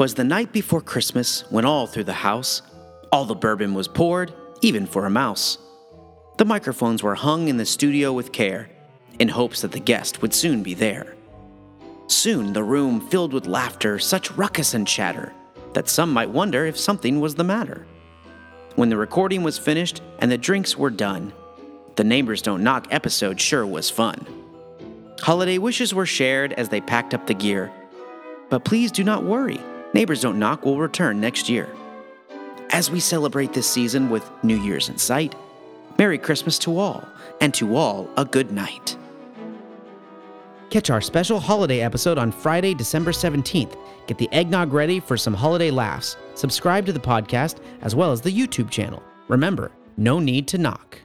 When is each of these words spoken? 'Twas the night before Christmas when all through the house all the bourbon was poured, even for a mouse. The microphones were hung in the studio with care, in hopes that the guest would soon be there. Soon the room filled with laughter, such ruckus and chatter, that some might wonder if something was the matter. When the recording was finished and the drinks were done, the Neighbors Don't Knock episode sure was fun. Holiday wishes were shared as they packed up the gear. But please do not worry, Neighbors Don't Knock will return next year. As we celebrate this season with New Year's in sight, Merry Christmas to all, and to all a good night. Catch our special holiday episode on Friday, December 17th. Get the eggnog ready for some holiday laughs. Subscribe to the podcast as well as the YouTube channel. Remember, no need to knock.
'Twas 0.00 0.14
the 0.14 0.24
night 0.24 0.50
before 0.50 0.80
Christmas 0.80 1.44
when 1.50 1.66
all 1.66 1.86
through 1.86 2.04
the 2.04 2.14
house 2.14 2.62
all 3.12 3.26
the 3.26 3.34
bourbon 3.34 3.74
was 3.74 3.86
poured, 3.86 4.32
even 4.62 4.86
for 4.86 5.04
a 5.04 5.10
mouse. 5.10 5.58
The 6.38 6.46
microphones 6.46 7.02
were 7.02 7.14
hung 7.14 7.48
in 7.48 7.58
the 7.58 7.66
studio 7.66 8.10
with 8.10 8.32
care, 8.32 8.70
in 9.18 9.28
hopes 9.28 9.60
that 9.60 9.72
the 9.72 9.78
guest 9.78 10.22
would 10.22 10.32
soon 10.32 10.62
be 10.62 10.72
there. 10.72 11.16
Soon 12.06 12.54
the 12.54 12.62
room 12.62 13.06
filled 13.08 13.34
with 13.34 13.44
laughter, 13.44 13.98
such 13.98 14.30
ruckus 14.30 14.72
and 14.72 14.88
chatter, 14.88 15.34
that 15.74 15.90
some 15.90 16.10
might 16.14 16.30
wonder 16.30 16.64
if 16.64 16.78
something 16.78 17.20
was 17.20 17.34
the 17.34 17.44
matter. 17.44 17.86
When 18.76 18.88
the 18.88 18.96
recording 18.96 19.42
was 19.42 19.58
finished 19.58 20.00
and 20.20 20.32
the 20.32 20.38
drinks 20.38 20.78
were 20.78 20.88
done, 20.88 21.30
the 21.96 22.04
Neighbors 22.04 22.40
Don't 22.40 22.64
Knock 22.64 22.86
episode 22.90 23.38
sure 23.38 23.66
was 23.66 23.90
fun. 23.90 24.26
Holiday 25.20 25.58
wishes 25.58 25.92
were 25.92 26.06
shared 26.06 26.54
as 26.54 26.70
they 26.70 26.80
packed 26.80 27.12
up 27.12 27.26
the 27.26 27.34
gear. 27.34 27.70
But 28.48 28.64
please 28.64 28.90
do 28.90 29.04
not 29.04 29.22
worry, 29.22 29.60
Neighbors 29.92 30.20
Don't 30.20 30.38
Knock 30.38 30.64
will 30.64 30.78
return 30.78 31.20
next 31.20 31.48
year. 31.48 31.68
As 32.70 32.90
we 32.90 33.00
celebrate 33.00 33.52
this 33.52 33.68
season 33.68 34.08
with 34.08 34.30
New 34.44 34.56
Year's 34.56 34.88
in 34.88 34.96
sight, 34.96 35.34
Merry 35.98 36.16
Christmas 36.16 36.58
to 36.60 36.78
all, 36.78 37.04
and 37.40 37.52
to 37.54 37.76
all 37.76 38.08
a 38.16 38.24
good 38.24 38.52
night. 38.52 38.96
Catch 40.70 40.90
our 40.90 41.00
special 41.00 41.40
holiday 41.40 41.80
episode 41.80 42.18
on 42.18 42.30
Friday, 42.30 42.72
December 42.74 43.10
17th. 43.10 43.76
Get 44.06 44.18
the 44.18 44.32
eggnog 44.32 44.72
ready 44.72 45.00
for 45.00 45.16
some 45.16 45.34
holiday 45.34 45.72
laughs. 45.72 46.16
Subscribe 46.36 46.86
to 46.86 46.92
the 46.92 47.00
podcast 47.00 47.56
as 47.82 47.96
well 47.96 48.12
as 48.12 48.20
the 48.20 48.30
YouTube 48.30 48.70
channel. 48.70 49.02
Remember, 49.26 49.72
no 49.96 50.20
need 50.20 50.46
to 50.48 50.58
knock. 50.58 50.98